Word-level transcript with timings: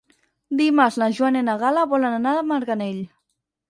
Dimarts 0.61 0.97
na 1.03 1.11
Joana 1.19 1.45
i 1.45 1.49
na 1.51 1.57
Gal·la 1.67 1.87
volen 1.95 2.19
anar 2.25 2.37
a 2.37 2.45
Marganell. 2.53 3.03